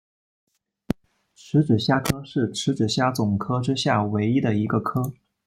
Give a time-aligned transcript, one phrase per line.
[1.37, 5.13] 匙指虾科是匙指虾总科之下唯一的一个科。